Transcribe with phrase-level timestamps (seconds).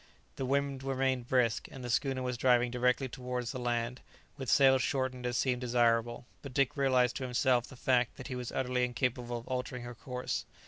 [0.37, 4.01] The wind remained brisk, and the schooner was driving directly towards the land,
[4.35, 8.35] with sails shortened as seemed desirable; but Dick realized to himself the fact that he
[8.35, 10.43] was utterly incapable of altering her course.